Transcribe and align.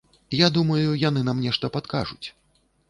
Я 0.37 0.47
думаю, 0.55 0.95
яны 1.09 1.21
нам 1.29 1.45
нешта 1.47 1.73
падкажуць. 1.77 2.27